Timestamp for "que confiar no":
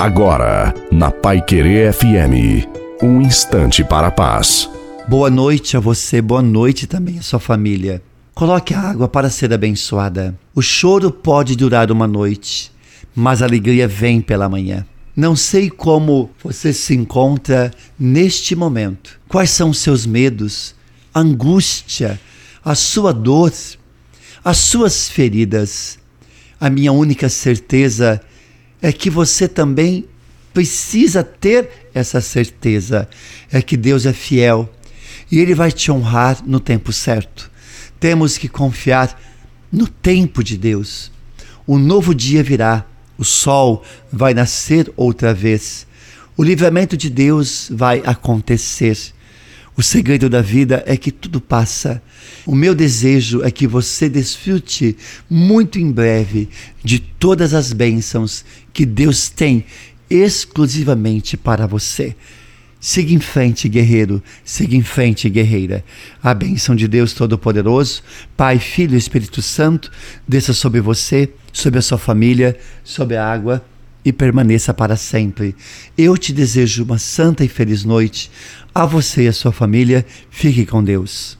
38.38-39.86